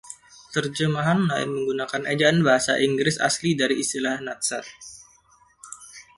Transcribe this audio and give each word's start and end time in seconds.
Terjemahan 0.53 1.19
lain 1.29 1.49
menggunakan 1.55 2.01
ejaan 2.13 2.37
bahasa 2.47 2.73
Inggris 2.87 3.15
asli 3.27 3.51
dari 3.61 3.75
istilah 3.85 4.15
Nadsat. 4.27 4.65